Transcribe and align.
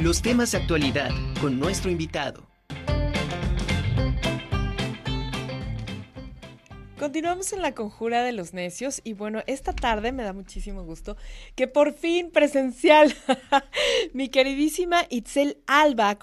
Los 0.00 0.22
temas 0.22 0.52
de 0.52 0.58
actualidad 0.58 1.10
con 1.42 1.60
nuestro 1.60 1.90
invitado. 1.90 2.49
Continuamos 7.00 7.54
en 7.54 7.62
la 7.62 7.74
conjura 7.74 8.22
de 8.24 8.32
los 8.32 8.52
necios 8.52 9.00
y 9.04 9.14
bueno, 9.14 9.42
esta 9.46 9.72
tarde 9.72 10.12
me 10.12 10.22
da 10.22 10.34
muchísimo 10.34 10.84
gusto 10.84 11.16
que 11.54 11.66
por 11.66 11.94
fin 11.94 12.30
presencial 12.30 13.14
mi 14.12 14.28
queridísima 14.28 15.06
Itzel 15.08 15.62
Alba, 15.66 16.18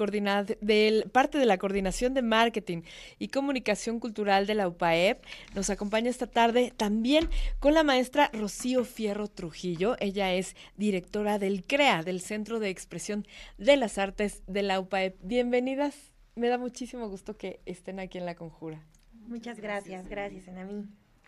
del, 0.62 1.10
parte 1.12 1.40
de 1.40 1.48
la 1.48 1.58
coordinación 1.58 2.14
de 2.14 2.22
marketing 2.22 2.84
y 3.18 3.30
comunicación 3.30 4.00
cultural 4.00 4.46
de 4.46 4.54
la 4.54 4.68
UPAEP, 4.68 5.26
nos 5.56 5.72
acompaña 5.72 6.12
esta 6.12 6.28
tarde 6.28 6.72
también 6.78 7.28
con 7.58 7.74
la 7.74 7.82
maestra 7.82 8.30
Rocío 8.32 8.86
Fierro 8.86 9.30
Trujillo. 9.30 9.96
Ella 10.00 10.32
es 10.36 10.56
directora 10.76 11.40
del 11.40 11.66
CREA, 11.66 12.04
del 12.04 12.22
Centro 12.22 12.60
de 12.60 12.70
Expresión 12.70 13.26
de 13.58 13.78
las 13.78 13.98
Artes 13.98 14.44
de 14.46 14.62
la 14.62 14.80
UPAEP. 14.80 15.18
Bienvenidas, 15.24 15.96
me 16.36 16.50
da 16.50 16.60
muchísimo 16.60 17.10
gusto 17.10 17.36
que 17.36 17.62
estén 17.66 18.00
aquí 18.00 18.20
en 18.20 18.28
la 18.28 18.36
conjura. 18.36 18.86
Muchas 19.28 19.60
gracias, 19.60 20.08
gracias, 20.08 20.48
mí. 20.64 20.86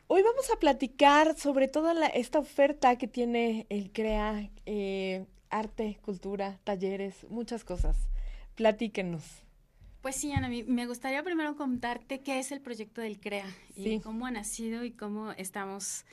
Hoy 0.08 0.24
vamos 0.24 0.50
a 0.50 0.58
platicar 0.58 1.36
sobre 1.38 1.68
toda 1.68 2.08
esta 2.08 2.40
oferta 2.40 2.98
que 2.98 3.08
tiene 3.08 3.68
el 3.70 3.92
CREA, 3.92 4.50
eh, 4.66 5.26
arte, 5.50 6.00
cultura, 6.02 6.60
talleres, 6.64 7.28
muchas 7.30 7.64
cosas. 7.64 7.96
Platíquenos. 8.56 9.44
Pues 10.02 10.16
sí, 10.16 10.32
Ana, 10.32 10.50
me 10.50 10.86
gustaría 10.86 11.22
primero 11.24 11.58
contarte 11.58 12.22
qué 12.22 12.40
es 12.40 12.54
el 12.54 12.62
proyecto 12.62 13.02
del 13.02 13.20
CREA 13.20 13.54
y 13.76 14.00
cómo 14.00 14.26
ha 14.26 14.32
nacido 14.32 14.86
y 14.86 14.92
cómo 14.92 15.34
estamos, 15.34 16.06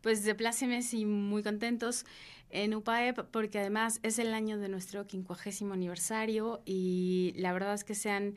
pues, 0.00 0.24
de 0.24 0.34
plácemes 0.34 0.94
y 0.94 1.04
muy 1.04 1.42
contentos 1.42 2.06
en 2.48 2.74
UPAEP, 2.74 3.18
porque 3.30 3.58
además 3.58 4.00
es 4.02 4.18
el 4.18 4.32
año 4.32 4.58
de 4.58 4.68
nuestro 4.68 5.06
quincuagésimo 5.06 5.74
aniversario 5.74 6.62
y 6.64 7.34
la 7.36 7.52
verdad 7.52 7.74
es 7.74 7.84
que 7.84 7.94
se 7.94 8.10
han 8.10 8.34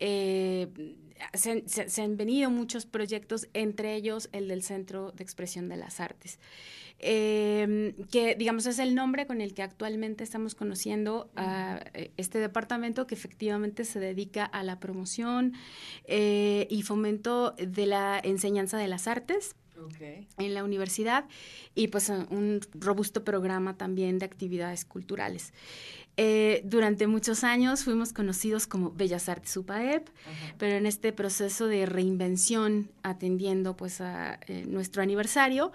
eh, 0.00 0.68
se, 1.34 2.02
han 2.02 2.16
venido 2.16 2.50
muchos 2.50 2.86
proyectos, 2.86 3.48
entre 3.52 3.96
ellos 3.96 4.28
el 4.32 4.46
del 4.46 4.62
Centro 4.62 5.10
de 5.10 5.24
Expresión 5.24 5.68
de 5.68 5.76
las 5.76 5.98
Artes, 5.98 6.38
em, 6.98 7.94
que 8.10 8.34
digamos 8.34 8.66
es 8.66 8.78
el 8.78 8.94
nombre 8.94 9.26
con 9.26 9.40
el 9.40 9.54
que 9.54 9.62
actualmente 9.62 10.24
estamos 10.24 10.54
conociendo 10.54 11.30
a 11.36 11.80
eh, 11.94 12.10
este 12.16 12.38
departamento 12.38 13.06
que 13.06 13.14
efectivamente 13.14 13.84
se 13.84 14.00
dedica 14.00 14.44
a 14.44 14.62
la 14.62 14.80
promoción 14.80 15.54
eh, 16.04 16.66
y 16.70 16.82
fomento 16.82 17.52
de 17.52 17.86
la 17.86 18.20
enseñanza 18.22 18.78
de 18.78 18.88
las 18.88 19.06
artes. 19.06 19.54
En 20.38 20.54
la 20.54 20.64
universidad 20.64 21.24
y 21.74 21.88
pues 21.88 22.08
un 22.08 22.60
robusto 22.74 23.24
programa 23.24 23.76
también 23.76 24.18
de 24.18 24.26
actividades 24.26 24.84
culturales. 24.84 25.52
Eh, 26.20 26.62
durante 26.64 27.06
muchos 27.06 27.44
años 27.44 27.84
fuimos 27.84 28.12
conocidos 28.12 28.66
como 28.66 28.90
Bellas 28.90 29.28
Artes 29.28 29.56
UPAEP, 29.56 30.08
pero 30.58 30.74
en 30.74 30.84
este 30.84 31.12
proceso 31.12 31.68
de 31.68 31.86
reinvención 31.86 32.90
atendiendo 33.04 33.76
pues 33.76 34.00
a 34.00 34.40
eh, 34.48 34.64
nuestro 34.66 35.00
aniversario, 35.00 35.70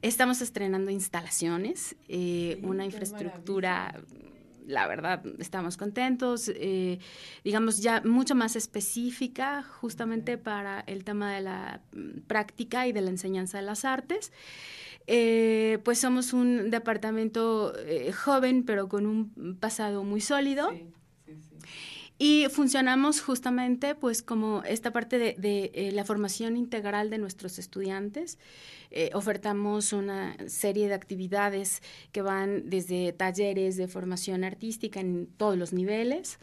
estamos 0.00 0.40
estrenando 0.40 0.92
instalaciones, 0.92 1.96
eh, 2.06 2.60
una 2.62 2.84
infraestructura 2.84 4.00
la 4.68 4.86
verdad, 4.86 5.22
estamos 5.38 5.76
contentos, 5.76 6.52
digamos, 7.42 7.80
ya 7.80 8.02
mucho 8.04 8.34
más 8.34 8.54
específica 8.54 9.62
justamente 9.62 10.38
para 10.38 10.80
el 10.86 11.04
tema 11.04 11.34
de 11.34 11.40
la 11.40 11.80
mm, 11.92 12.20
práctica 12.26 12.86
y 12.86 12.92
de 12.92 13.00
la 13.00 13.10
enseñanza 13.10 13.58
de 13.58 13.64
las 13.64 13.84
artes. 13.84 14.30
Eh, 15.10 15.78
pues 15.84 15.98
somos 15.98 16.34
un 16.34 16.70
departamento 16.70 17.72
eh, 17.78 18.12
joven, 18.12 18.62
pero 18.62 18.90
con 18.90 19.06
un 19.06 19.56
pasado 19.58 20.04
muy 20.04 20.20
sólido. 20.20 20.70
Y 22.20 22.46
funcionamos 22.50 23.20
justamente 23.20 23.94
pues 23.94 24.22
como 24.22 24.64
esta 24.64 24.92
parte 24.92 25.18
de, 25.18 25.70
eh, 25.72 25.92
la 25.92 26.04
formación 26.04 26.56
integral 26.56 27.10
de 27.10 27.18
nuestros 27.18 27.60
estudiantes. 27.60 28.38
Eh, 28.90 29.10
ofertamos 29.14 29.92
una 29.92 30.36
serie 30.48 30.88
de 30.88 30.94
actividades 30.94 31.80
que 32.10 32.22
van 32.22 32.70
desde 32.70 33.12
talleres 33.12 33.76
de 33.76 33.86
formación 33.86 34.42
artística 34.42 34.98
en 34.98 35.28
todos 35.36 35.56
los 35.56 35.72
niveles 35.72 36.38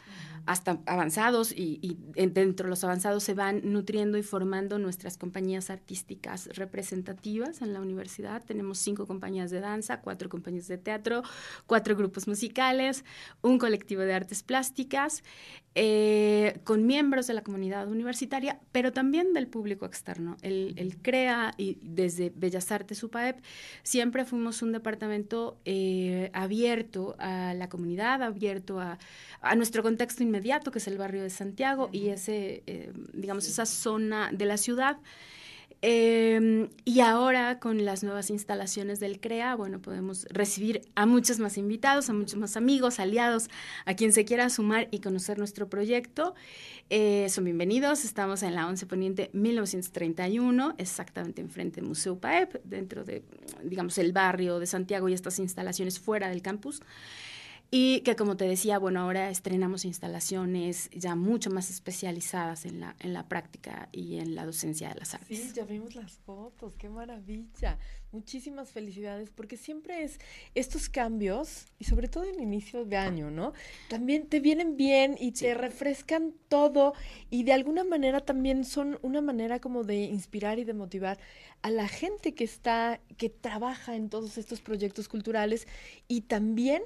hasta 0.46 0.78
avanzados 0.86 1.52
y, 1.52 1.98
dentro 2.14 2.66
de 2.66 2.70
los 2.70 2.84
avanzados 2.84 3.24
se 3.24 3.34
van 3.34 3.60
nutriendo 3.64 4.16
y 4.16 4.22
formando 4.22 4.78
nuestras 4.78 5.18
compañías 5.18 5.70
artísticas 5.70 6.48
representativas 6.54 7.62
en 7.62 7.72
la 7.72 7.80
universidad. 7.80 8.44
Tenemos 8.44 8.78
cinco 8.78 9.06
compañías 9.06 9.50
de 9.50 9.60
danza, 9.60 10.00
cuatro 10.00 10.28
compañías 10.28 10.68
de 10.68 10.78
teatro, 10.78 11.22
cuatro 11.66 11.96
grupos 11.96 12.28
musicales, 12.28 13.04
un 13.42 13.58
colectivo 13.58 14.02
de 14.02 14.14
artes 14.14 14.44
plásticas. 14.44 15.24
Eh, 15.78 16.58
con 16.64 16.86
miembros 16.86 17.26
de 17.26 17.34
la 17.34 17.42
comunidad 17.42 17.86
universitaria, 17.86 18.58
pero 18.72 18.94
también 18.94 19.34
del 19.34 19.46
público 19.46 19.84
externo. 19.84 20.38
El, 20.40 20.96
CREA 21.02 21.52
y 21.58 21.76
desde 21.82 22.32
Bellas 22.34 22.72
Artes 22.72 23.02
UPAEP 23.02 23.44
siempre 23.82 24.24
fuimos 24.24 24.62
un 24.62 24.72
departamento 24.72 25.60
eh, 25.66 26.30
abierto 26.32 27.14
a 27.18 27.52
la 27.52 27.68
comunidad, 27.68 28.22
abierto 28.22 28.80
a, 28.80 28.96
nuestro 29.54 29.82
contexto 29.82 30.22
inmediato, 30.22 30.70
que 30.70 30.78
es 30.78 30.88
el 30.88 30.96
barrio 30.96 31.22
de 31.22 31.28
Santiago, 31.28 31.90
y 31.92 32.08
ese, 32.08 32.62
eh, 32.66 32.90
digamos, 33.12 33.46
esa 33.46 33.66
zona 33.66 34.30
de 34.32 34.46
la 34.46 34.56
ciudad. 34.56 34.96
Em, 35.82 36.70
y 36.84 37.00
ahora 37.00 37.58
con 37.58 37.84
las 37.84 38.02
nuevas 38.02 38.30
instalaciones 38.30 38.98
del 38.98 39.20
CREA, 39.20 39.54
bueno, 39.54 39.80
podemos 39.80 40.26
recibir 40.30 40.82
a 40.94 41.04
muchos 41.04 41.38
más 41.38 41.58
invitados, 41.58 42.08
a 42.08 42.14
muchos 42.14 42.36
más 42.38 42.56
amigos, 42.56 42.98
aliados, 42.98 43.48
a 43.84 43.94
quien 43.94 44.12
se 44.12 44.24
quiera 44.24 44.48
sumar 44.48 44.88
y 44.90 45.00
conocer 45.00 45.38
nuestro 45.38 45.68
proyecto. 45.68 46.34
Eh, 46.88 47.26
son 47.28 47.44
bienvenidos, 47.44 48.04
estamos 48.04 48.42
en 48.42 48.54
la 48.54 48.66
11 48.66 48.86
Poniente 48.86 49.30
1931, 49.34 50.74
exactamente 50.78 51.42
enfrente 51.42 51.80
del 51.80 51.88
Museo 51.88 52.18
PAEP, 52.18 52.56
dentro 52.64 53.04
de, 53.04 53.22
digamos, 53.62 53.98
el 53.98 54.12
barrio 54.12 54.58
de 54.58 54.66
Santiago 54.66 55.08
y 55.08 55.12
estas 55.12 55.38
instalaciones 55.38 55.98
fuera 55.98 56.30
del 56.30 56.42
campus. 56.42 56.80
Y 57.70 58.00
que 58.02 58.14
como 58.14 58.36
te 58.36 58.46
decía, 58.46 58.78
bueno, 58.78 59.00
ahora 59.00 59.28
estrenamos 59.28 59.84
instalaciones 59.84 60.88
ya 60.92 61.16
mucho 61.16 61.50
más 61.50 61.68
especializadas 61.68 62.64
en 62.64 62.80
la, 62.80 62.94
en 63.00 63.12
la 63.12 63.28
práctica 63.28 63.88
y 63.90 64.18
en 64.18 64.34
la 64.36 64.46
docencia 64.46 64.88
de 64.88 64.94
las 64.94 65.14
artes. 65.14 65.38
Sí, 65.38 65.52
ya 65.54 65.64
vimos 65.64 65.96
las 65.96 66.12
fotos, 66.12 66.76
qué 66.76 66.88
maravilla. 66.88 67.78
Muchísimas 68.12 68.70
felicidades, 68.70 69.30
porque 69.30 69.56
siempre 69.56 70.04
es 70.04 70.20
estos 70.54 70.88
cambios, 70.88 71.66
y 71.78 71.84
sobre 71.84 72.08
todo 72.08 72.24
en 72.24 72.40
inicio 72.40 72.84
de 72.84 72.96
año, 72.96 73.30
¿no? 73.30 73.52
También 73.90 74.28
te 74.28 74.38
vienen 74.38 74.76
bien 74.76 75.16
y 75.18 75.32
te 75.32 75.52
refrescan 75.52 76.32
todo, 76.48 76.94
y 77.30 77.42
de 77.42 77.52
alguna 77.52 77.82
manera 77.82 78.20
también 78.20 78.64
son 78.64 78.98
una 79.02 79.20
manera 79.20 79.60
como 79.60 79.82
de 79.82 80.04
inspirar 80.04 80.58
y 80.60 80.64
de 80.64 80.72
motivar 80.72 81.18
a 81.62 81.70
la 81.70 81.88
gente 81.88 82.32
que 82.32 82.44
está, 82.44 83.00
que 83.18 83.28
trabaja 83.28 83.96
en 83.96 84.08
todos 84.08 84.38
estos 84.38 84.60
proyectos 84.60 85.08
culturales, 85.08 85.66
y 86.06 86.22
también 86.22 86.84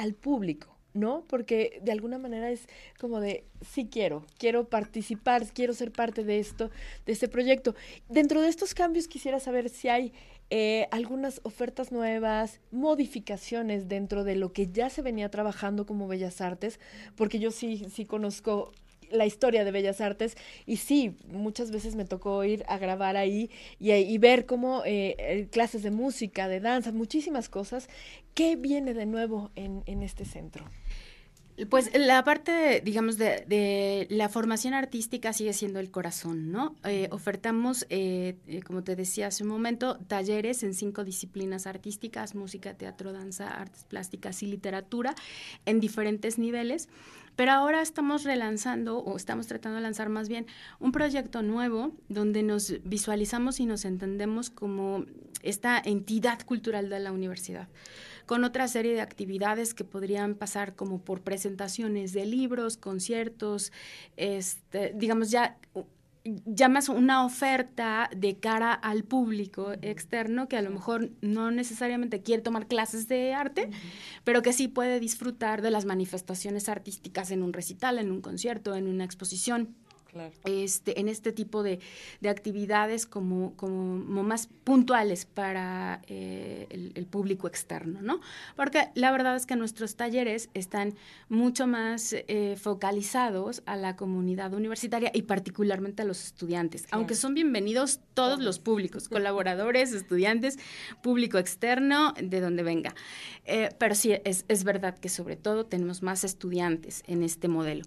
al 0.00 0.14
público, 0.14 0.76
¿no? 0.94 1.24
Porque 1.28 1.78
de 1.82 1.92
alguna 1.92 2.18
manera 2.18 2.50
es 2.50 2.66
como 2.98 3.20
de, 3.20 3.44
sí 3.60 3.88
quiero, 3.90 4.24
quiero 4.38 4.68
participar, 4.68 5.46
quiero 5.52 5.74
ser 5.74 5.92
parte 5.92 6.24
de 6.24 6.38
esto, 6.38 6.70
de 7.06 7.12
este 7.12 7.28
proyecto. 7.28 7.74
Dentro 8.08 8.40
de 8.40 8.48
estos 8.48 8.74
cambios 8.74 9.08
quisiera 9.08 9.40
saber 9.40 9.68
si 9.68 9.88
hay 9.88 10.12
eh, 10.48 10.88
algunas 10.90 11.40
ofertas 11.44 11.92
nuevas, 11.92 12.60
modificaciones 12.72 13.88
dentro 13.88 14.24
de 14.24 14.36
lo 14.36 14.52
que 14.52 14.66
ya 14.66 14.90
se 14.90 15.02
venía 15.02 15.30
trabajando 15.30 15.86
como 15.86 16.08
Bellas 16.08 16.40
Artes, 16.40 16.80
porque 17.14 17.38
yo 17.38 17.50
sí, 17.50 17.86
sí 17.92 18.04
conozco 18.06 18.72
la 19.10 19.26
historia 19.26 19.64
de 19.64 19.70
Bellas 19.70 20.00
Artes 20.00 20.36
y 20.66 20.76
sí, 20.76 21.16
muchas 21.28 21.70
veces 21.70 21.94
me 21.94 22.04
tocó 22.04 22.44
ir 22.44 22.64
a 22.68 22.78
grabar 22.78 23.16
ahí 23.16 23.50
y, 23.78 24.18
ver 24.18 24.46
cómo 24.46 24.82
eh, 24.84 25.16
eh, 25.18 25.48
clases 25.50 25.82
de 25.82 25.90
música, 25.90 26.48
de 26.48 26.60
danza, 26.60 26.92
muchísimas 26.92 27.48
cosas. 27.48 27.88
¿Qué 28.34 28.56
viene 28.56 28.94
de 28.94 29.06
nuevo 29.06 29.50
en, 29.54 29.82
en 29.86 30.02
este 30.02 30.24
centro? 30.24 30.64
Pues 31.68 31.90
la 31.94 32.24
parte, 32.24 32.80
digamos, 32.82 33.18
de, 33.18 34.06
la 34.08 34.28
formación 34.30 34.72
artística 34.72 35.32
sigue 35.32 35.52
siendo 35.52 35.78
el 35.78 35.90
corazón, 35.90 36.50
¿no? 36.50 36.74
Eh, 36.84 37.08
ofertamos, 37.10 37.86
eh, 37.90 38.36
eh, 38.46 38.62
como 38.62 38.82
te 38.82 38.96
decía 38.96 39.26
hace 39.26 39.42
un 39.42 39.50
momento, 39.50 39.98
talleres 40.06 40.62
en 40.62 40.72
cinco 40.72 41.04
disciplinas 41.04 41.66
artísticas, 41.66 42.34
música, 42.34 42.74
teatro, 42.74 43.12
danza, 43.12 43.48
artes 43.48 43.84
plásticas 43.84 44.42
y 44.42 44.46
literatura, 44.46 45.14
en 45.66 45.80
diferentes 45.80 46.38
niveles. 46.38 46.88
Pero 47.36 47.52
ahora 47.52 47.80
estamos 47.80 48.24
relanzando, 48.24 48.98
o 48.98 49.16
estamos 49.16 49.46
tratando 49.46 49.76
de 49.76 49.82
lanzar 49.82 50.08
más 50.08 50.28
bien, 50.28 50.46
un 50.78 50.92
proyecto 50.92 51.42
nuevo 51.42 51.92
donde 52.08 52.42
nos 52.42 52.74
visualizamos 52.84 53.60
y 53.60 53.66
nos 53.66 53.84
entendemos 53.84 54.50
como 54.50 55.04
esta 55.42 55.80
entidad 55.82 56.40
cultural 56.42 56.90
de 56.90 57.00
la 57.00 57.12
universidad 57.12 57.68
con 58.26 58.44
otra 58.44 58.68
serie 58.68 58.92
de 58.92 59.00
actividades 59.00 59.74
que 59.74 59.82
podrían 59.82 60.36
pasar 60.36 60.76
como 60.76 61.00
por 61.00 61.22
presentaciones 61.22 62.12
de 62.12 62.26
libros, 62.26 62.76
conciertos, 62.76 63.72
este, 64.16 64.92
digamos 64.94 65.32
ya 65.32 65.58
llamas 66.24 66.88
una 66.88 67.24
oferta 67.24 68.10
de 68.14 68.38
cara 68.38 68.72
al 68.72 69.04
público 69.04 69.72
externo 69.82 70.48
que 70.48 70.56
a 70.56 70.62
lo 70.62 70.70
mejor 70.70 71.10
no 71.20 71.50
necesariamente 71.50 72.22
quiere 72.22 72.42
tomar 72.42 72.66
clases 72.66 73.08
de 73.08 73.32
arte, 73.32 73.70
pero 74.24 74.42
que 74.42 74.52
sí 74.52 74.68
puede 74.68 75.00
disfrutar 75.00 75.62
de 75.62 75.70
las 75.70 75.86
manifestaciones 75.86 76.68
artísticas 76.68 77.30
en 77.30 77.42
un 77.42 77.52
recital, 77.52 77.98
en 77.98 78.10
un 78.10 78.20
concierto, 78.20 78.74
en 78.74 78.86
una 78.86 79.04
exposición. 79.04 79.74
Este, 80.44 80.98
en 81.00 81.08
este 81.08 81.32
tipo 81.32 81.62
de, 81.62 81.80
actividades 82.28 83.06
como, 83.06 83.54
como, 83.56 84.22
más 84.22 84.48
puntuales 84.64 85.24
para 85.24 86.02
eh, 86.06 86.66
el, 86.70 87.06
público 87.06 87.48
externo, 87.48 88.02
¿no? 88.02 88.20
Porque 88.56 88.88
la 88.94 89.10
verdad 89.10 89.36
es 89.36 89.46
que 89.46 89.56
nuestros 89.56 89.96
talleres 89.96 90.48
están 90.54 90.94
mucho 91.28 91.66
más 91.66 92.12
eh, 92.12 92.56
focalizados 92.60 93.62
a 93.66 93.76
la 93.76 93.96
comunidad 93.96 94.54
universitaria 94.54 95.10
y 95.12 95.22
particularmente 95.22 96.02
a 96.02 96.04
los 96.04 96.24
estudiantes, 96.24 96.86
aunque 96.90 97.14
son 97.14 97.34
bienvenidos 97.34 98.00
todos 98.14 98.40
los 98.40 98.58
públicos, 98.58 99.08
colaboradores, 99.08 99.92
estudiantes, 99.92 100.58
público 101.02 101.38
externo, 101.38 102.14
de 102.20 102.40
donde 102.40 102.62
venga. 102.62 102.94
Eh, 103.44 103.70
pero 103.78 103.94
sí, 103.94 104.14
es, 104.24 104.44
es 104.48 104.64
verdad 104.64 104.98
que 104.98 105.08
sobre 105.08 105.36
todo 105.36 105.66
tenemos 105.66 106.02
más 106.02 106.24
estudiantes 106.24 107.02
en 107.06 107.22
este 107.22 107.48
modelo. 107.48 107.84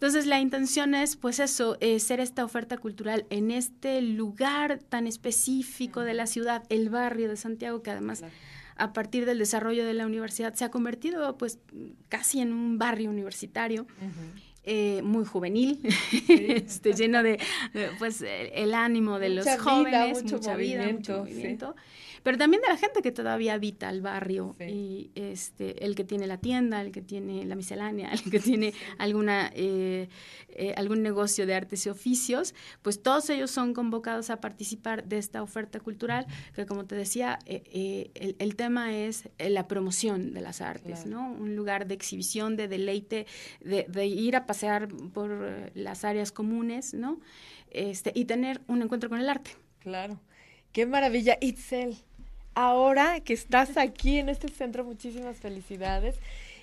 Entonces 0.00 0.24
la 0.24 0.40
intención 0.40 0.94
es, 0.94 1.16
pues 1.16 1.40
eso, 1.40 1.76
eh, 1.80 2.00
ser 2.00 2.20
esta 2.20 2.42
oferta 2.42 2.78
cultural 2.78 3.26
en 3.28 3.50
este 3.50 4.00
lugar 4.00 4.78
tan 4.78 5.06
específico 5.06 6.00
de 6.00 6.14
la 6.14 6.26
ciudad, 6.26 6.62
el 6.70 6.88
barrio 6.88 7.28
de 7.28 7.36
Santiago, 7.36 7.82
que 7.82 7.90
además 7.90 8.24
a 8.76 8.94
partir 8.94 9.26
del 9.26 9.38
desarrollo 9.38 9.84
de 9.84 9.92
la 9.92 10.06
universidad 10.06 10.54
se 10.54 10.64
ha 10.64 10.70
convertido 10.70 11.36
pues 11.36 11.58
casi 12.08 12.40
en 12.40 12.54
un 12.54 12.78
barrio 12.78 13.10
universitario. 13.10 13.86
Eh, 14.62 15.00
muy 15.02 15.24
juvenil, 15.24 15.80
este, 16.28 16.92
lleno 16.92 17.22
de, 17.22 17.38
pues 17.98 18.22
el 18.22 18.74
ánimo 18.74 19.18
de 19.18 19.30
los 19.30 19.46
jóvenes, 19.58 20.22
mucha 20.22 20.54
vida, 20.54 20.86
mucho 20.92 21.18
movimiento 21.20 21.74
pero 22.22 22.38
también 22.38 22.62
de 22.62 22.68
la 22.68 22.76
gente 22.76 23.02
que 23.02 23.12
todavía 23.12 23.54
habita 23.54 23.88
el 23.90 24.02
barrio 24.02 24.54
y 24.60 25.10
este, 25.14 25.84
el 25.84 25.94
que 25.94 26.04
tiene 26.04 26.26
la 26.26 26.38
tienda, 26.38 26.80
el 26.82 26.92
que 26.92 27.02
tiene 27.02 27.44
la 27.46 27.54
miscelánea, 27.54 28.10
el 28.24 28.30
que 28.30 28.40
tiene 28.40 28.74
alguna, 28.98 29.50
eh, 29.54 30.08
eh, 30.50 30.74
algún 30.76 31.02
negocio 31.02 31.46
de 31.46 31.54
artes 31.54 31.86
y 31.86 31.88
oficios, 31.88 32.54
pues 32.82 33.02
todos 33.02 33.30
ellos 33.30 33.50
son 33.50 33.74
convocados 33.74 34.30
a 34.30 34.40
participar 34.40 35.04
de 35.04 35.18
esta 35.18 35.42
oferta 35.42 35.80
cultural, 35.80 36.26
que 36.54 36.66
como 36.66 36.84
te 36.84 36.94
decía, 36.94 37.38
eh, 37.46 38.10
el, 38.38 38.56
tema 38.56 38.94
es 38.94 39.28
la 39.38 39.68
promoción 39.68 40.34
de 40.34 40.40
las 40.40 40.60
artes, 40.60 41.06
¿no? 41.06 41.32
Un 41.32 41.56
lugar 41.56 41.86
de 41.86 41.94
exhibición, 41.94 42.56
de 42.56 42.68
deleite, 42.68 43.26
de, 43.60 43.86
de 43.88 44.06
ir 44.06 44.36
a 44.36 44.46
pasear 44.50 44.88
por 44.88 45.30
las 45.74 46.04
áreas 46.04 46.32
comunes, 46.32 46.94
¿no? 46.94 47.20
Este, 47.70 48.12
y 48.14 48.24
tener 48.24 48.60
un 48.66 48.82
encuentro 48.82 49.08
con 49.08 49.20
el 49.20 49.28
arte. 49.28 49.52
Claro. 49.78 50.18
Qué 50.72 50.86
maravilla, 50.86 51.38
Itzel 51.40 51.96
ahora 52.54 53.20
que 53.20 53.32
estás 53.32 53.76
aquí 53.76 54.18
en 54.18 54.28
este 54.28 54.48
centro, 54.48 54.84
muchísimas 54.84 55.38
felicidades. 55.38 56.16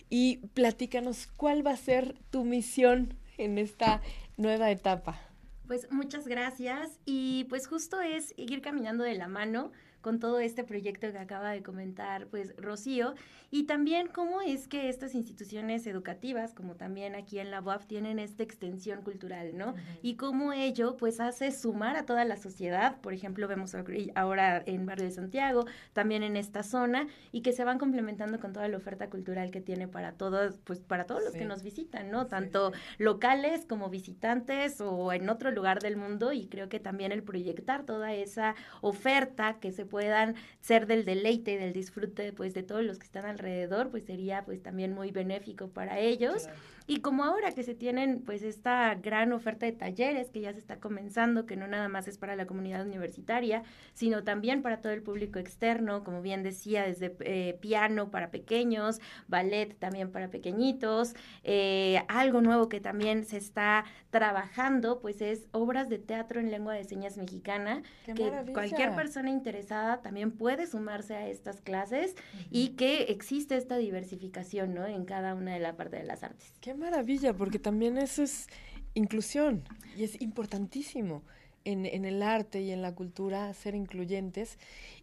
Y 0.09 0.37
platícanos, 0.53 1.27
¿cuál 1.35 1.65
va 1.65 1.71
a 1.71 1.77
ser 1.77 2.15
tu 2.29 2.43
misión 2.43 3.13
en 3.37 3.57
esta 3.57 4.01
nueva 4.37 4.71
etapa? 4.71 5.19
Pues 5.67 5.91
muchas 5.91 6.27
gracias 6.27 6.99
y 7.05 7.45
pues 7.45 7.67
justo 7.67 7.99
es 7.99 8.33
ir 8.37 8.61
caminando 8.61 9.03
de 9.03 9.15
la 9.15 9.27
mano 9.27 9.71
con 10.07 10.21
todo 10.21 10.39
este 10.39 10.63
proyecto 10.63 11.11
que 11.11 11.17
acaba 11.17 11.51
de 11.51 11.61
comentar 11.61 12.27
pues 12.27 12.55
Rocío. 12.55 13.13
Y 13.51 13.63
también 13.63 14.07
cómo 14.07 14.41
es 14.41 14.67
que 14.67 14.87
estas 14.87 15.15
instituciones 15.15 15.85
educativas, 15.85 16.53
como 16.53 16.75
también 16.75 17.15
aquí 17.15 17.39
en 17.39 17.51
la 17.51 17.61
UAF, 17.61 17.85
tienen 17.87 18.19
esta 18.19 18.43
extensión 18.43 19.01
cultural, 19.01 19.57
¿no? 19.57 19.73
Y 20.01 20.15
cómo 20.15 20.51
ello 20.51 20.95
pues 20.97 21.19
hace 21.19 21.51
sumar 21.51 21.95
a 21.97 22.05
toda 22.05 22.23
la 22.25 22.37
sociedad, 22.37 22.99
por 23.01 23.13
ejemplo, 23.13 23.47
vemos 23.49 23.73
ahora 24.15 24.63
en 24.65 24.85
Barrio 24.85 25.05
de 25.05 25.11
Santiago, 25.11 25.65
también 25.91 26.23
en 26.23 26.37
esta 26.37 26.63
zona 26.63 27.07
y 27.33 27.41
que 27.41 27.51
se 27.51 27.65
van 27.65 27.77
complementando 27.77 28.39
con 28.39 28.53
toda 28.53 28.67
la 28.67 28.77
oferta 28.77 29.09
cultural 29.09 29.51
que 29.51 29.61
tiene 29.61 29.87
para 29.87 30.13
todos, 30.13 30.59
pues 30.63 30.79
para 30.79 31.05
todos 31.05 31.23
los 31.23 31.33
que 31.33 31.45
nos 31.45 31.63
visitan, 31.63 32.11
¿no? 32.11 32.27
Tanto 32.27 32.71
locales 32.97 33.65
como 33.65 33.89
visitantes 33.89 34.79
o 34.79 35.11
en 35.11 35.29
otro 35.29 35.51
lugar 35.51 35.79
del 35.81 35.97
mundo 35.97 36.31
y 36.31 36.47
creo 36.47 36.67
que 36.69 36.79
también 36.79 37.11
el 37.11 37.23
proyectar 37.23 37.85
toda 37.85 38.13
esa 38.13 38.55
oferta 38.81 39.57
que 39.59 39.71
se 39.71 39.85
puedan 39.97 40.35
ser 40.59 40.85
del 40.85 41.05
deleite 41.05 41.53
y 41.53 41.57
del 41.57 41.73
disfrute 41.73 42.31
pues 42.31 42.53
de 42.53 42.61
todos 42.61 42.83
los 42.83 42.99
que 42.99 43.05
están 43.05 43.25
alrededor, 43.25 43.89
pues 43.89 44.05
sería 44.05 44.45
pues 44.45 44.61
también 44.61 44.93
muy 44.93 45.09
benéfico 45.09 45.69
para 45.69 45.97
ellos. 45.97 46.47
Y 46.89 47.01
como 47.01 47.25
ahora 47.25 47.51
que 47.51 47.63
se 47.63 47.75
tienen 47.75 48.21
pues 48.21 48.43
esta 48.43 48.95
gran 48.95 49.33
oferta 49.33 49.65
de 49.65 49.73
talleres 49.73 50.31
que 50.31 50.39
ya 50.39 50.53
se 50.53 50.59
está 50.59 50.79
comenzando, 50.79 51.45
que 51.45 51.57
no 51.57 51.67
nada 51.67 51.89
más 51.89 52.07
es 52.07 52.17
para 52.17 52.37
la 52.37 52.47
comunidad 52.47 52.85
universitaria, 52.85 53.63
sino 53.93 54.23
también 54.23 54.61
para 54.61 54.79
todo 54.79 54.93
el 54.93 55.03
público 55.03 55.37
externo, 55.37 56.05
como 56.05 56.21
bien 56.21 56.43
decía, 56.43 56.83
desde 56.83 57.13
eh, 57.19 57.57
piano 57.59 58.09
para 58.09 58.31
pequeños, 58.31 59.01
ballet 59.27 59.77
también 59.77 60.11
para 60.13 60.29
pequeñitos, 60.29 61.13
eh, 61.43 62.01
algo 62.07 62.39
nuevo 62.39 62.69
que 62.69 62.79
también 62.79 63.25
se 63.25 63.35
está 63.35 63.83
trabajando, 64.09 64.99
pues 65.01 65.21
es 65.21 65.45
obras 65.51 65.89
de 65.89 65.99
teatro 65.99 66.39
en 66.39 66.51
lengua 66.51 66.73
de 66.73 66.85
señas 66.85 67.17
mexicana, 67.17 67.81
que 68.05 68.31
cualquier 68.53 68.95
persona 68.95 69.29
interesada 69.29 70.01
también 70.01 70.31
puede 70.31 70.67
sumarse 70.67 71.15
a 71.15 71.27
estas 71.27 71.59
clases 71.59 72.15
y 72.49 72.69
que 72.69 73.03
existe 73.09 73.57
esta 73.57 73.75
diversificación, 73.75 74.73
¿no? 74.73 74.85
En 74.85 75.03
cada 75.03 75.35
una 75.35 75.53
de 75.53 75.59
la 75.59 75.75
parte 75.75 75.97
de 75.97 76.03
las 76.03 76.23
artes 76.23 76.53
maravilla, 76.77 77.33
porque 77.33 77.59
también 77.59 77.97
eso 77.97 78.23
es 78.23 78.47
inclusión 78.93 79.63
y 79.97 80.03
es 80.03 80.21
importantísimo 80.21 81.23
en, 81.65 82.05
el 82.05 82.23
arte 82.23 82.61
y 82.61 82.71
en 82.71 82.81
la 82.81 82.95
cultura 82.95 83.53
ser 83.53 83.75
incluyentes. 83.75 84.57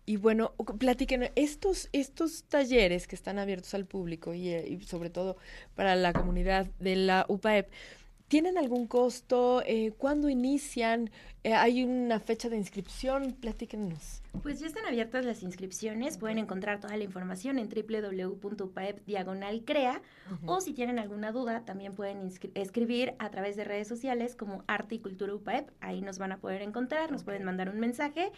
Y 0.06 0.16
bueno, 0.16 0.52
platiquen, 0.78 1.30
estos, 1.36 1.90
estos 1.92 2.44
talleres 2.44 3.06
que 3.06 3.16
están 3.16 3.38
abiertos 3.38 3.74
al 3.74 3.84
público 3.84 4.32
y, 4.32 4.48
eh, 4.48 4.66
y 4.68 4.80
sobre 4.84 5.10
todo 5.10 5.36
para 5.74 5.94
la 5.94 6.14
comunidad 6.14 6.66
de 6.80 6.96
la 6.96 7.26
UPAEP, 7.28 7.68
¿Tienen 8.34 8.58
algún 8.58 8.88
costo? 8.88 9.62
Eh, 9.64 9.92
¿Cuándo 9.96 10.28
inician? 10.28 11.08
Eh, 11.44 11.54
¿Hay 11.54 11.84
una 11.84 12.19
fecha 12.19 12.48
de 12.48 12.56
inscripción? 12.56 13.36
Platíquenos. 13.40 14.22
Pues 14.42 14.58
ya 14.58 14.66
están 14.66 14.84
abiertas 14.86 15.25
las 15.25 15.44
inscripciones. 15.44 16.19
Pueden 16.19 16.38
encontrar 16.38 16.81
toda 16.81 16.96
la 16.96 17.04
información 17.04 17.60
en 17.60 17.69
www.upaep 17.69 19.06
diagonal 19.06 19.62
crea. 19.64 20.02
O 20.46 20.60
si 20.60 20.72
tienen 20.72 20.98
alguna 20.98 21.31
duda, 21.31 21.64
también 21.64 21.94
pueden 21.94 22.28
escribir 22.54 23.14
a 23.20 23.31
través 23.31 23.54
de 23.54 23.62
redes 23.62 23.86
sociales 23.86 24.34
como 24.34 24.64
Arte 24.66 24.96
y 24.96 24.98
Cultura 24.98 25.32
UPAEP. 25.32 25.70
Ahí 25.81 26.00
nos 26.00 26.19
van 26.19 26.32
a 26.32 26.38
poder 26.38 26.62
encontrar, 26.62 27.12
nos 27.12 27.22
pueden 27.22 27.44
mandar 27.44 27.69
un 27.69 27.78
mensaje 27.78 28.32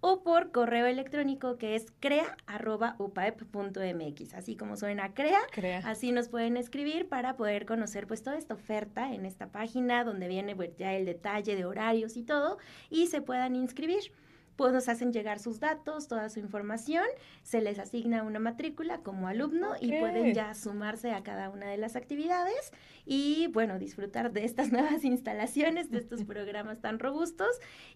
o 0.00 0.22
por 0.22 0.52
correo 0.52 0.86
electrónico 0.86 1.58
que 1.58 1.74
es 1.74 1.92
crea.upaep.mx. 2.00 4.34
Así 4.34 4.56
como 4.56 4.76
suena 4.76 5.12
crea, 5.14 5.40
crea, 5.50 5.80
así 5.84 6.12
nos 6.12 6.28
pueden 6.28 6.56
escribir 6.56 7.08
para 7.08 7.36
poder 7.36 7.66
conocer 7.66 8.06
pues 8.06 8.22
toda 8.22 8.38
esta 8.38 8.54
oferta 8.54 9.12
en 9.12 9.26
esta 9.26 9.48
página 9.48 10.04
donde 10.04 10.28
viene 10.28 10.54
pues, 10.54 10.76
ya 10.76 10.94
el 10.94 11.04
detalle 11.04 11.56
de 11.56 11.64
horarios 11.64 12.16
y 12.16 12.22
todo 12.22 12.58
y 12.90 13.08
se 13.08 13.20
puedan 13.20 13.56
inscribir 13.56 14.12
pues 14.58 14.72
nos 14.72 14.88
hacen 14.88 15.12
llegar 15.12 15.38
sus 15.38 15.60
datos, 15.60 16.08
toda 16.08 16.28
su 16.30 16.40
información, 16.40 17.04
se 17.44 17.60
les 17.60 17.78
asigna 17.78 18.24
una 18.24 18.40
matrícula 18.40 18.98
como 18.98 19.28
alumno 19.28 19.74
y 19.80 19.92
pueden 20.00 20.34
ya 20.34 20.52
sumarse 20.54 21.12
a 21.12 21.22
cada 21.22 21.48
una 21.48 21.68
de 21.68 21.76
las 21.76 21.94
actividades 21.94 22.72
y 23.06 23.46
bueno, 23.52 23.78
disfrutar 23.78 24.32
de 24.32 24.44
estas 24.44 24.72
nuevas 24.72 25.04
instalaciones, 25.04 25.92
de 25.92 25.98
estos 25.98 26.24
programas 26.24 26.80
tan 26.80 26.98
robustos 26.98 27.48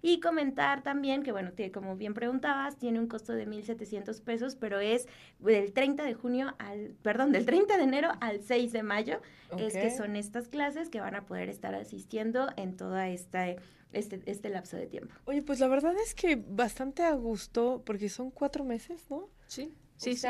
y 0.03 0.21
comentar 0.21 0.85
también 0.85 1.25
que 1.25 1.33
bueno, 1.33 1.51
como 1.75 1.97
bien 1.97 2.15
preguntabas, 2.15 2.79
tiene 2.79 3.01
un 3.01 3.09
costo 3.09 3.33
de 3.33 3.45
1.700 3.49 4.23
pesos, 4.23 4.55
pero 4.55 4.79
es 4.79 5.09
del 5.41 5.73
30 5.73 6.05
de 6.05 6.15
junio 6.15 6.55
al, 6.61 6.95
perdón, 7.03 7.33
del 7.33 7.45
30 7.45 7.77
de 7.77 7.83
enero 7.83 8.13
al 8.21 8.41
6 8.41 8.71
de 8.71 8.85
mayo, 8.85 9.21
es 9.59 9.73
que 9.73 9.91
son 9.91 10.15
estas 10.15 10.47
clases 10.47 10.91
que 10.91 11.01
van 11.01 11.17
a 11.17 11.27
poder 11.27 11.49
estar 11.49 11.75
asistiendo 11.75 12.51
en 12.57 12.77
toda 12.77 13.09
esta 13.09 13.49
este, 13.93 14.23
este 14.27 14.49
lapso 14.49 14.77
de 14.77 14.87
tiempo. 14.87 15.15
Oye, 15.25 15.43
pues 15.43 15.61
la 15.61 15.69
verdad 15.69 15.95
es 16.05 16.15
que 16.15 16.37
bastante 16.37 17.03
a 17.03 17.13
gusto, 17.13 17.83
porque 17.85 18.09
son 18.09 18.31
cuatro 18.31 18.65
meses, 18.65 19.03
¿no? 19.11 19.29
Sí. 19.47 19.73
Sí, 20.03 20.17
sí, 20.17 20.27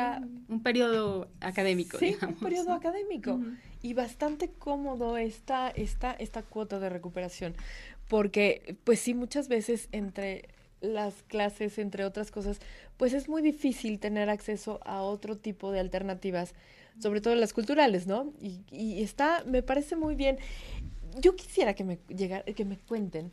un 0.49 0.61
periodo 0.61 1.29
académico. 1.39 1.97
Sí, 1.97 2.15
un 2.27 2.35
periodo 2.35 2.73
académico. 2.73 3.39
Y 3.81 3.95
bastante 3.95 4.51
cómodo 4.51 5.17
esta, 5.17 5.69
esta, 5.69 6.11
esta 6.11 6.43
cuota 6.43 6.79
de 6.79 6.89
recuperación. 6.89 7.55
Porque, 8.07 8.77
pues 8.83 8.99
sí, 8.99 9.15
muchas 9.15 9.47
veces 9.47 9.89
entre 9.91 10.49
las 10.79 11.23
clases, 11.23 11.79
entre 11.79 12.05
otras 12.05 12.29
cosas, 12.29 12.59
pues 12.97 13.13
es 13.13 13.27
muy 13.27 13.41
difícil 13.41 13.99
tener 13.99 14.29
acceso 14.29 14.79
a 14.85 15.01
otro 15.01 15.37
tipo 15.37 15.71
de 15.71 15.79
alternativas, 15.79 16.53
sobre 16.99 17.19
todo 17.19 17.33
las 17.33 17.53
culturales, 17.53 18.05
¿no? 18.05 18.31
Y, 18.39 18.61
y 18.69 19.01
está, 19.01 19.43
me 19.45 19.63
parece 19.63 19.95
muy 19.95 20.13
bien. 20.13 20.37
Yo 21.19 21.35
quisiera 21.35 21.73
que 21.73 21.83
me, 21.83 21.97
llegar, 22.09 22.43
que 22.43 22.65
me 22.65 22.77
cuenten 22.77 23.31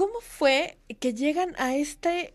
¿Cómo 0.00 0.22
fue 0.22 0.78
que 0.98 1.12
llegan 1.12 1.54
a 1.58 1.76
este, 1.76 2.32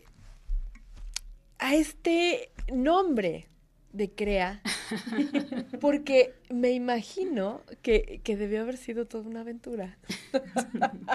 a 1.58 1.74
este 1.74 2.52
nombre 2.72 3.48
de 3.92 4.08
Crea? 4.08 4.62
Porque 5.80 6.36
me 6.48 6.70
imagino 6.70 7.62
que, 7.82 8.20
que 8.22 8.36
debió 8.36 8.60
haber 8.60 8.76
sido 8.76 9.08
toda 9.08 9.28
una 9.28 9.40
aventura. 9.40 9.98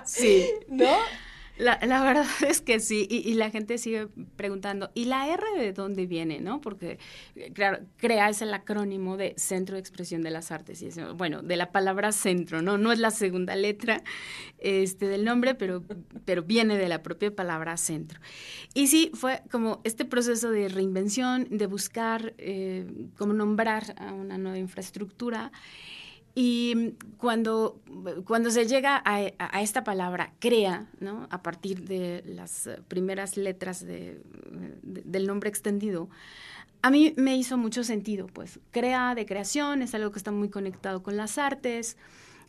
Sí. 0.04 0.46
¿No? 0.68 0.94
La, 1.62 1.78
verdad 2.04 2.26
es 2.48 2.60
que 2.62 2.80
sí, 2.80 3.08
y, 3.08 3.36
la 3.36 3.52
gente 3.52 3.78
sigue 3.78 4.08
preguntando, 4.36 4.90
¿y 4.96 5.06
la 5.06 5.28
R 5.28 5.44
de 5.56 5.74
dónde 5.74 6.08
viene? 6.08 6.42
¿no? 6.42 6.60
Porque, 6.60 6.98
claro, 7.54 7.80
CREA 7.98 8.30
es 8.30 8.42
el 8.42 8.52
acrónimo 8.52 9.16
de 9.16 9.36
Centro 9.38 9.76
de 9.76 9.80
Expresión 9.80 10.24
de 10.24 10.32
las 10.32 10.52
Artes, 10.52 10.82
y 10.82 10.88
es, 10.88 11.00
bueno, 11.16 11.44
de 11.44 11.56
la 11.56 11.72
palabra 11.72 12.12
centro, 12.14 12.64
¿no? 12.64 12.80
No 12.80 12.92
es 12.92 12.98
la 12.98 13.12
segunda 13.12 13.56
letra 13.56 14.04
este, 14.58 15.08
del 15.08 15.24
nombre, 15.24 15.54
pero, 15.54 15.84
pero 16.26 16.42
viene 16.42 16.78
de 16.78 16.90
la 16.90 17.04
propia 17.04 17.36
palabra 17.36 17.78
centro. 17.78 18.20
Y 18.74 18.88
sí, 18.88 19.12
fue 19.14 19.44
como 19.52 19.82
este 19.84 20.04
proceso 20.04 20.50
de 20.50 20.68
reinvención, 20.68 21.48
de 21.52 21.68
buscar 21.68 22.34
eh, 22.40 22.88
cómo 23.18 23.34
nombrar 23.34 23.94
a 23.98 24.14
una 24.14 24.40
nueva 24.40 24.58
infraestructura. 24.58 25.52
Y 26.34 26.94
cuando, 27.18 27.82
cuando 28.26 28.52
se 28.52 28.66
llega 28.66 29.02
a, 29.06 29.62
esta 29.62 29.84
palabra, 29.84 30.34
crea, 30.40 30.88
¿no? 31.00 31.28
a 31.30 31.42
partir 31.42 31.84
de 31.84 32.24
las 32.26 32.70
primeras 32.88 33.36
letras 33.36 33.86
del 33.86 35.28
nombre 35.28 35.50
extendido, 35.50 36.10
a 36.82 36.90
mí 36.90 37.14
me 37.18 37.36
hizo 37.36 37.58
mucho 37.58 37.84
sentido, 37.84 38.28
pues 38.28 38.60
crea 38.72 39.14
de 39.14 39.26
creación, 39.26 39.82
es 39.82 39.94
algo 39.94 40.12
que 40.12 40.18
está 40.18 40.32
muy 40.32 40.50
conectado 40.50 41.04
con 41.04 41.16
las 41.16 41.38
artes, 41.38 41.98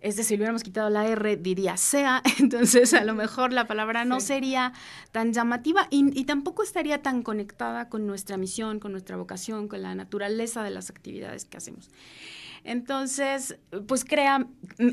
es 0.00 0.16
decir, 0.16 0.30
si 0.30 0.34
hubiéramos 0.36 0.64
quitado 0.64 0.90
la 0.90 1.06
R, 1.06 1.36
diría 1.36 1.76
sea, 1.76 2.22
entonces 2.40 2.92
a 2.94 3.04
lo 3.04 3.14
mejor 3.14 3.52
la 3.52 3.66
palabra 3.66 4.04
no 4.04 4.20
sería 4.20 4.72
tan 5.12 5.32
llamativa 5.32 5.86
y, 5.90 6.18
y, 6.18 6.24
tampoco 6.24 6.62
estaría 6.62 7.02
tan 7.02 7.22
conectada 7.22 7.88
con 7.88 8.06
nuestra 8.06 8.36
misión, 8.36 8.80
con 8.80 8.92
nuestra 8.92 9.16
vocación, 9.16 9.68
con 9.68 9.82
la 9.82 9.94
naturaleza 9.94 10.64
de 10.64 10.70
las 10.70 10.90
actividades 10.90 11.44
que 11.44 11.58
hacemos. 11.58 11.90
Entonces, 12.64 13.58
pues 13.86 14.04
crea, 14.04 14.46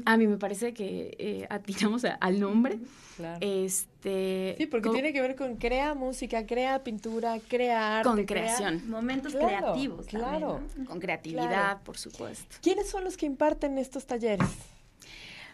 a 0.05 0.17
mí 0.17 0.27
me 0.27 0.37
parece 0.37 0.73
que 0.73 1.15
eh, 1.19 1.47
atinamos 1.49 2.03
al 2.19 2.39
nombre. 2.39 2.79
Claro. 3.15 3.39
Este, 3.41 4.55
sí, 4.57 4.65
porque 4.65 4.89
tiene 4.89 5.11
que 5.13 5.21
ver 5.21 5.35
con 5.35 5.57
crea 5.57 5.93
música, 5.93 6.45
crea 6.45 6.83
pintura, 6.83 7.37
crea 7.47 7.99
arte. 7.99 8.09
Con 8.09 8.25
creación. 8.25 8.89
momentos 8.89 9.35
creativos. 9.35 10.07
Claro. 10.07 10.61
Con 10.87 10.99
creatividad, 10.99 11.81
por 11.83 11.97
supuesto. 11.97 12.55
¿Quiénes 12.61 12.89
son 12.89 13.03
los 13.03 13.17
que 13.17 13.25
imparten 13.25 13.77
estos 13.77 14.05
talleres? 14.05 14.47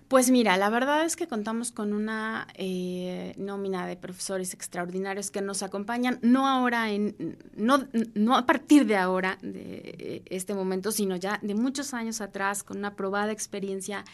Pues 0.07 0.29
mira, 0.29 0.55
la 0.57 0.69
verdad 0.69 1.03
es 1.03 1.15
que 1.15 1.27
contamos 1.27 1.71
con 1.71 1.91
una 1.91 2.47
eh, 2.53 3.33
nómina 3.37 3.87
de 3.87 3.95
profesores 3.95 4.53
extraordinarios 4.53 5.31
que 5.31 5.41
nos 5.41 5.63
acompañan, 5.63 6.19
no 6.21 6.47
ahora, 6.47 6.91
en, 6.91 7.37
no, 7.55 8.35
a 8.35 8.45
partir 8.45 8.85
de 8.85 8.97
ahora, 8.97 9.39
de 9.41 10.21
este 10.27 10.53
momento, 10.53 10.91
sino 10.91 11.15
ya 11.15 11.39
de 11.41 11.55
muchos 11.55 11.95
años 11.95 12.21
atrás, 12.21 12.61
con 12.61 12.77
una 12.77 12.95
probada 12.95 13.31
experiencia 13.31 14.05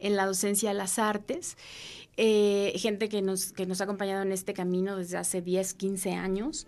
en 0.00 0.16
la 0.16 0.26
docencia 0.26 0.70
de 0.70 0.74
las 0.74 0.98
artes. 0.98 1.56
Eh, 2.16 2.72
gente 2.76 3.08
que 3.08 3.22
nos, 3.22 3.52
que 3.52 3.66
nos 3.66 3.80
ha 3.80 3.84
acompañado 3.84 4.22
en 4.22 4.32
este 4.32 4.52
camino 4.52 4.96
desde 4.96 5.16
hace 5.16 5.42
10, 5.42 5.74
15 5.74 6.12
años. 6.14 6.66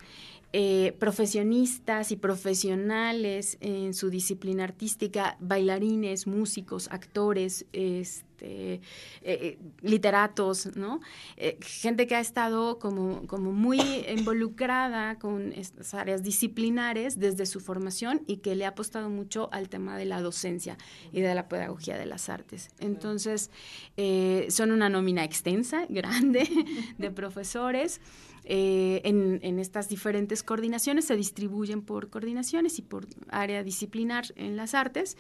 Eh, 0.53 0.95
profesionistas 0.99 2.13
y 2.13 2.17
profesionales 2.17 3.59
en 3.61 3.93
su 3.93 4.09
disciplina 4.09 4.65
artística, 4.65 5.37
bailarines, 5.41 6.27
músicos, 6.27 6.89
actores, 6.91 7.67
este, 7.73 8.28
eh, 8.41 8.81
eh, 9.23 9.59
literatos, 9.83 10.77
¿no? 10.77 11.01
gente 11.61 12.07
que 12.07 12.17
ha 12.17 12.21
estado 12.21 12.79
como, 12.79 13.27
como 13.27 13.53
muy 13.53 13.81
involucrada 14.09 15.19
con 15.19 15.53
estas 15.53 15.95
áreas 15.95 16.23
disciplinares 16.23 17.19
desde 17.19 17.47
su 17.47 17.61
formación 17.61 18.23
y 18.27 18.39
que 18.39 18.55
le 18.55 18.65
ha 18.65 18.69
apostado 18.69 19.09
mucho 19.09 19.49
al 19.53 19.69
tema 19.69 19.97
de 19.97 20.05
la 20.05 20.21
docencia 20.21 20.77
y 21.13 21.21
de 21.21 21.35
la 21.35 21.49
pedagogía 21.49 21.97
de 21.97 22.07
las 22.07 22.29
artes. 22.29 22.71
Entonces, 22.79 23.51
son 24.49 24.71
una 24.73 24.89
nómina 24.89 25.25
extensa, 25.25 25.87
grande, 25.89 26.49
de 26.99 27.11
profesores. 27.11 28.01
Eh, 28.51 29.03
en, 29.05 29.59
estas 29.59 29.91
diferentes 29.91 30.43
coordinaciones, 30.43 31.05
se 31.05 31.17
distribuyen 31.17 31.83
por 31.83 32.09
coordinaciones 32.09 32.79
y 32.79 32.83
por 32.83 33.07
área 33.29 33.63
disciplinar 33.63 34.25
en 34.37 34.57
las 34.57 34.73
artes. 34.73 35.19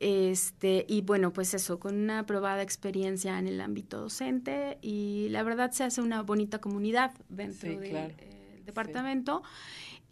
Este, 0.00 0.84
y 0.88 1.02
bueno, 1.02 1.32
pues 1.32 1.54
eso, 1.54 1.78
con 1.78 1.94
una 1.94 2.26
probada 2.26 2.62
experiencia 2.62 3.38
en 3.38 3.46
el 3.46 3.60
ámbito 3.60 4.00
docente 4.00 4.78
y 4.82 5.28
la 5.30 5.42
verdad 5.44 5.70
se 5.70 5.84
hace 5.84 6.00
una 6.00 6.22
bonita 6.22 6.60
comunidad 6.60 7.12
dentro 7.28 7.78
del 7.78 7.96
eh, 7.96 8.62
departamento 8.64 9.42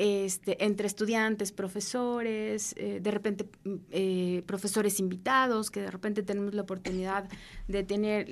este, 0.00 0.64
entre 0.64 0.87
estudiantes, 0.87 1.52
profesores, 1.52 2.75
eh, 2.78 3.00
de 3.02 3.11
repente 3.11 3.45
mm, 3.64 3.75
eh, 3.90 4.42
profesores 4.47 4.99
invitados, 4.99 5.71
que 5.71 5.83
de 5.83 5.90
repente 5.90 6.23
tenemos 6.23 6.54
la 6.54 6.62
oportunidad 6.62 7.28
de 7.69 7.83
tener 7.83 8.26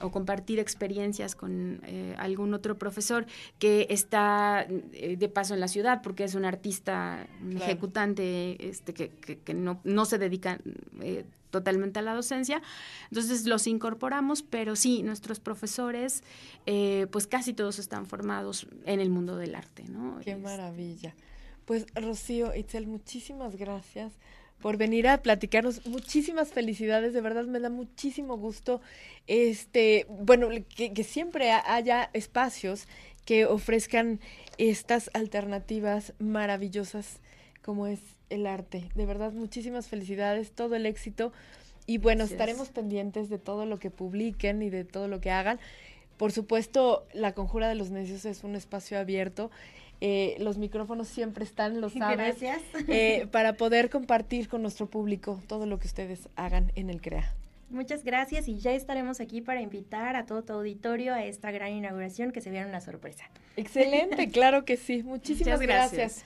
o 0.00 0.10
compartir 0.10 0.58
experiencias 0.58 1.36
con 1.36 1.80
eh, 1.84 2.16
algún 2.18 2.52
otro 2.52 2.78
profesor 2.78 3.26
que 3.60 3.86
está 3.90 4.66
de 4.68 5.28
paso 5.28 5.54
en 5.54 5.60
la 5.60 5.68
ciudad 5.68 6.02
porque 6.02 6.24
es 6.24 6.34
un 6.34 6.44
artista, 6.44 7.28
ejecutante 7.54 8.68
este, 8.68 8.92
que, 8.92 9.10
que, 9.10 9.54
no, 9.54 9.80
no, 9.84 10.06
se 10.06 10.18
dedica 10.18 10.58
totalmente 11.54 12.00
a 12.00 12.02
la 12.02 12.14
docencia. 12.14 12.60
Entonces 13.10 13.46
los 13.46 13.68
incorporamos, 13.68 14.42
pero 14.42 14.74
sí, 14.74 15.04
nuestros 15.04 15.38
profesores, 15.38 16.24
eh, 16.66 17.06
pues 17.12 17.28
casi 17.28 17.54
todos 17.54 17.78
están 17.78 18.06
formados 18.06 18.66
en 18.86 18.98
el 18.98 19.08
mundo 19.08 19.36
del 19.36 19.54
arte, 19.54 19.84
¿no? 19.88 20.18
Qué 20.24 20.34
maravilla. 20.34 21.14
Pues 21.64 21.86
Rocío, 21.94 22.56
Itzel, 22.56 22.88
muchísimas 22.88 23.54
gracias 23.54 24.12
por 24.60 24.76
venir 24.78 25.06
a 25.06 25.22
platicarnos. 25.22 25.86
Muchísimas 25.86 26.48
felicidades, 26.48 27.12
de 27.12 27.20
verdad 27.20 27.44
me 27.44 27.60
da 27.60 27.70
muchísimo 27.70 28.36
gusto. 28.36 28.80
Este, 29.28 30.06
bueno, 30.08 30.48
que, 30.74 30.92
que 30.92 31.04
siempre 31.04 31.52
haya 31.52 32.10
espacios 32.14 32.88
que 33.24 33.46
ofrezcan 33.46 34.18
estas 34.58 35.08
alternativas 35.14 36.14
maravillosas 36.18 37.20
como 37.62 37.86
es 37.86 38.00
el 38.34 38.46
arte. 38.46 38.88
De 38.94 39.06
verdad, 39.06 39.32
muchísimas 39.32 39.88
felicidades, 39.88 40.52
todo 40.52 40.74
el 40.74 40.86
éxito. 40.86 41.32
Y 41.86 41.98
bueno, 41.98 42.24
estaremos 42.24 42.70
pendientes 42.70 43.28
de 43.28 43.38
todo 43.38 43.66
lo 43.66 43.78
que 43.78 43.90
publiquen 43.90 44.62
y 44.62 44.70
de 44.70 44.84
todo 44.84 45.08
lo 45.08 45.20
que 45.20 45.30
hagan. 45.30 45.58
Por 46.16 46.32
supuesto, 46.32 47.06
la 47.12 47.32
Conjura 47.32 47.68
de 47.68 47.74
los 47.74 47.90
Necios 47.90 48.24
es 48.24 48.44
un 48.44 48.54
espacio 48.54 48.98
abierto. 48.98 49.50
Eh, 50.00 50.36
los 50.38 50.58
micrófonos 50.58 51.08
siempre 51.08 51.44
están, 51.44 51.80
lo 51.80 51.88
sabes, 51.90 52.36
eh, 52.88 53.26
para 53.30 53.52
poder 53.56 53.90
compartir 53.90 54.48
con 54.48 54.62
nuestro 54.62 54.86
público 54.86 55.40
todo 55.46 55.66
lo 55.66 55.78
que 55.78 55.86
ustedes 55.86 56.28
hagan 56.36 56.72
en 56.74 56.90
el 56.90 57.00
CREA. 57.00 57.34
Muchas 57.70 58.04
gracias 58.04 58.46
y 58.46 58.58
ya 58.58 58.72
estaremos 58.72 59.20
aquí 59.20 59.40
para 59.40 59.60
invitar 59.60 60.14
a 60.16 60.26
todo 60.26 60.44
tu 60.44 60.52
auditorio 60.52 61.12
a 61.12 61.24
esta 61.24 61.50
gran 61.50 61.72
inauguración 61.72 62.30
que 62.30 62.40
se 62.40 62.50
viera 62.50 62.66
una 62.68 62.80
sorpresa. 62.80 63.24
Excelente, 63.56 64.28
claro 64.30 64.64
que 64.64 64.76
sí. 64.76 65.02
Muchísimas 65.02 65.60
gracias. 65.60 66.24